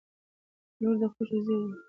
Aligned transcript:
•لور 0.81 0.95
د 1.01 1.03
خوښۍ 1.13 1.39
زېری 1.45 1.63
دی. 1.69 1.77